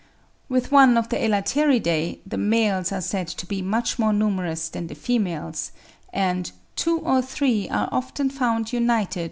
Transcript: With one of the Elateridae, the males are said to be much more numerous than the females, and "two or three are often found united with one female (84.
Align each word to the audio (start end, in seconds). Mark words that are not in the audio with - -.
With 0.49 0.71
one 0.71 0.97
of 0.97 1.09
the 1.09 1.17
Elateridae, 1.17 2.21
the 2.25 2.35
males 2.39 2.91
are 2.91 3.01
said 3.01 3.27
to 3.27 3.45
be 3.45 3.61
much 3.61 3.99
more 3.99 4.11
numerous 4.11 4.67
than 4.67 4.87
the 4.87 4.95
females, 4.95 5.71
and 6.11 6.51
"two 6.75 6.97
or 7.01 7.21
three 7.21 7.69
are 7.69 7.87
often 7.91 8.31
found 8.31 8.73
united 8.73 8.79
with 8.79 8.79
one 8.81 8.81
female 8.95 9.03
(84. 9.09 9.17